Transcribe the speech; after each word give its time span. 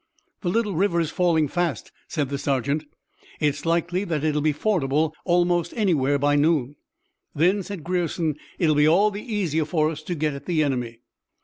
"The 0.41 0.49
little 0.49 0.73
river 0.73 0.99
is 0.99 1.11
falling 1.11 1.47
fast," 1.47 1.91
said 2.07 2.29
the 2.29 2.39
sergeant. 2.39 2.85
"It's 3.39 3.67
likely 3.67 4.03
that 4.05 4.23
it'll 4.23 4.41
be 4.41 4.51
fordable 4.51 5.13
almost 5.25 5.73
anywhere 5.75 6.17
by 6.17 6.35
noon." 6.35 6.75
"Then," 7.35 7.61
said 7.61 7.83
Grierson, 7.83 8.37
"it'll 8.57 8.73
be 8.73 8.87
all 8.87 9.11
the 9.11 9.21
easier 9.21 9.63
for 9.63 9.91
us 9.91 10.01
to 10.01 10.15
get 10.15 10.33
at 10.33 10.47
the 10.47 10.63
enemy." 10.63 11.01